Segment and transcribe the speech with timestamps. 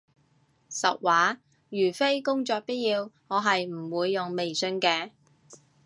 [0.71, 5.11] 實話，如非工作必要，我係唔會用微信嘅